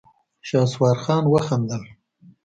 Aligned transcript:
شهسوار 0.47 0.95
خان 1.03 1.23
وخندل. 1.33 1.83